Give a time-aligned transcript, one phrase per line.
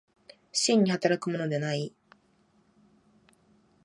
[0.51, 1.93] 真に働くものではない。